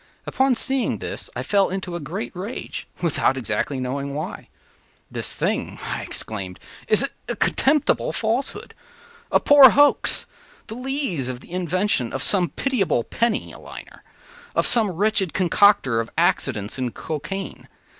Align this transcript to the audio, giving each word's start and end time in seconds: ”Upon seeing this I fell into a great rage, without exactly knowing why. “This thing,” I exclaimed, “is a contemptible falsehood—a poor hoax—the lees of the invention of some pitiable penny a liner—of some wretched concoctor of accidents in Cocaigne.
”Upon 0.25 0.55
seeing 0.55 0.97
this 0.97 1.29
I 1.35 1.43
fell 1.43 1.69
into 1.69 1.95
a 1.95 1.99
great 1.99 2.35
rage, 2.35 2.87
without 3.03 3.37
exactly 3.37 3.79
knowing 3.79 4.15
why. 4.15 4.49
“This 5.11 5.31
thing,” 5.31 5.77
I 5.83 6.01
exclaimed, 6.01 6.59
“is 6.87 7.07
a 7.27 7.35
contemptible 7.35 8.11
falsehood—a 8.11 9.39
poor 9.41 9.69
hoax—the 9.69 10.73
lees 10.73 11.29
of 11.29 11.41
the 11.41 11.51
invention 11.51 12.13
of 12.13 12.23
some 12.23 12.49
pitiable 12.49 13.03
penny 13.03 13.51
a 13.51 13.59
liner—of 13.59 14.65
some 14.65 14.89
wretched 14.89 15.33
concoctor 15.35 15.99
of 15.99 16.09
accidents 16.17 16.79
in 16.79 16.89
Cocaigne. 16.93 17.65